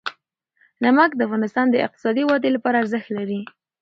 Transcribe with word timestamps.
نمک 0.83 1.11
د 1.15 1.21
افغانستان 1.27 1.65
د 1.69 1.75
اقتصادي 1.85 2.23
ودې 2.25 2.49
لپاره 2.55 2.79
ارزښت 2.83 3.09
لري. 3.17 3.41